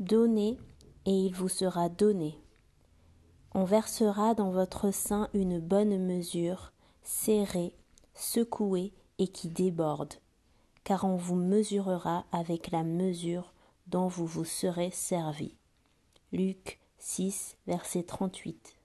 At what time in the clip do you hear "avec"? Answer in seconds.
12.32-12.70